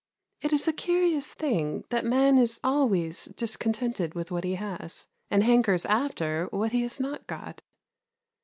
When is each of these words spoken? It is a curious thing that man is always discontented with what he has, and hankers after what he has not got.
It 0.41 0.51
is 0.51 0.67
a 0.67 0.73
curious 0.73 1.31
thing 1.31 1.83
that 1.89 2.03
man 2.03 2.39
is 2.39 2.59
always 2.63 3.25
discontented 3.25 4.15
with 4.15 4.31
what 4.31 4.43
he 4.43 4.55
has, 4.55 5.05
and 5.29 5.43
hankers 5.43 5.85
after 5.85 6.47
what 6.47 6.71
he 6.71 6.81
has 6.81 6.99
not 6.99 7.27
got. 7.27 7.61